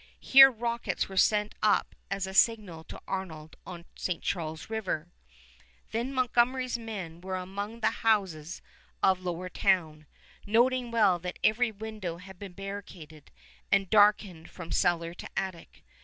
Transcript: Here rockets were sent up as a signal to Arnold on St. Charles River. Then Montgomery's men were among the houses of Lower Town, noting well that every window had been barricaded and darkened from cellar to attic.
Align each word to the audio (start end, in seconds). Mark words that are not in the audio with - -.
Here 0.19 0.49
rockets 0.49 1.07
were 1.07 1.15
sent 1.15 1.53
up 1.61 1.93
as 2.09 2.25
a 2.25 2.33
signal 2.33 2.83
to 2.85 2.99
Arnold 3.07 3.55
on 3.67 3.85
St. 3.95 4.23
Charles 4.23 4.67
River. 4.67 5.09
Then 5.91 6.11
Montgomery's 6.11 6.75
men 6.75 7.21
were 7.21 7.35
among 7.35 7.81
the 7.81 7.91
houses 8.01 8.63
of 9.03 9.21
Lower 9.21 9.47
Town, 9.47 10.07
noting 10.47 10.89
well 10.89 11.19
that 11.19 11.37
every 11.43 11.69
window 11.71 12.17
had 12.17 12.39
been 12.39 12.53
barricaded 12.53 13.29
and 13.71 13.91
darkened 13.91 14.49
from 14.49 14.71
cellar 14.71 15.13
to 15.13 15.29
attic. 15.37 15.83